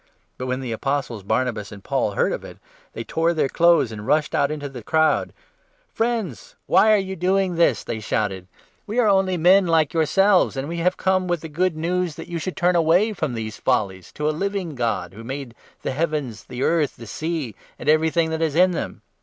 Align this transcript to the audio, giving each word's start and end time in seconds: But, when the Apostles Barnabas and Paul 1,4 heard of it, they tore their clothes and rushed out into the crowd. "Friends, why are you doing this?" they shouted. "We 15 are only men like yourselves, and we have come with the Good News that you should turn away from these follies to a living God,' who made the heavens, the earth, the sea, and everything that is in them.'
But, 0.39 0.47
when 0.47 0.61
the 0.61 0.71
Apostles 0.71 1.21
Barnabas 1.21 1.71
and 1.71 1.83
Paul 1.83 2.13
1,4 2.13 2.15
heard 2.15 2.31
of 2.31 2.43
it, 2.43 2.57
they 2.93 3.03
tore 3.03 3.35
their 3.35 3.47
clothes 3.47 3.91
and 3.91 4.07
rushed 4.07 4.33
out 4.33 4.49
into 4.49 4.67
the 4.67 4.81
crowd. 4.81 5.31
"Friends, 5.93 6.55
why 6.65 6.91
are 6.91 6.97
you 6.97 7.15
doing 7.15 7.53
this?" 7.53 7.83
they 7.83 7.99
shouted. 7.99 8.47
"We 8.87 8.95
15 8.95 9.05
are 9.05 9.09
only 9.09 9.37
men 9.37 9.67
like 9.67 9.93
yourselves, 9.93 10.57
and 10.57 10.67
we 10.67 10.77
have 10.77 10.97
come 10.97 11.27
with 11.27 11.41
the 11.41 11.49
Good 11.49 11.77
News 11.77 12.15
that 12.15 12.27
you 12.29 12.39
should 12.39 12.57
turn 12.57 12.75
away 12.75 13.13
from 13.13 13.35
these 13.35 13.59
follies 13.59 14.11
to 14.13 14.27
a 14.27 14.31
living 14.31 14.73
God,' 14.73 15.13
who 15.13 15.23
made 15.23 15.53
the 15.83 15.91
heavens, 15.91 16.45
the 16.45 16.63
earth, 16.63 16.95
the 16.95 17.05
sea, 17.05 17.53
and 17.77 17.87
everything 17.87 18.31
that 18.31 18.41
is 18.41 18.55
in 18.55 18.71
them.' 18.71 19.03